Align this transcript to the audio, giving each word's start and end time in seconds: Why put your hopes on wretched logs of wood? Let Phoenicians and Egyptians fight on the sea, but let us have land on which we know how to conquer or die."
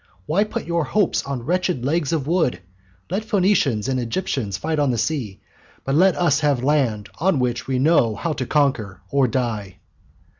Why 0.25 0.45
put 0.45 0.65
your 0.65 0.83
hopes 0.83 1.21
on 1.27 1.45
wretched 1.45 1.85
logs 1.85 2.11
of 2.11 2.25
wood? 2.25 2.59
Let 3.11 3.23
Phoenicians 3.23 3.87
and 3.87 3.99
Egyptians 3.99 4.57
fight 4.57 4.79
on 4.79 4.89
the 4.89 4.97
sea, 4.97 5.41
but 5.85 5.93
let 5.93 6.15
us 6.15 6.39
have 6.39 6.63
land 6.63 7.09
on 7.19 7.37
which 7.37 7.67
we 7.67 7.77
know 7.77 8.15
how 8.15 8.33
to 8.33 8.47
conquer 8.47 9.01
or 9.11 9.27
die." 9.27 9.77